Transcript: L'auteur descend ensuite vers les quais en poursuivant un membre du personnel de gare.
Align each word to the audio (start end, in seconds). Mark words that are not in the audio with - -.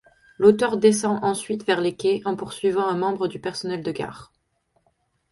L'auteur 0.39 0.77
descend 0.77 1.23
ensuite 1.23 1.63
vers 1.67 1.79
les 1.79 1.95
quais 1.95 2.23
en 2.25 2.35
poursuivant 2.35 2.87
un 2.87 2.97
membre 2.97 3.27
du 3.27 3.37
personnel 3.39 3.83
de 3.83 3.91
gare. 3.91 4.33